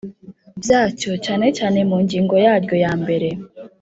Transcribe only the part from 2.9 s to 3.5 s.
mbere